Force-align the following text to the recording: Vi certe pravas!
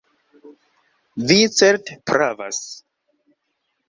Vi 1.31 1.37
certe 1.57 1.97
pravas! 2.13 2.63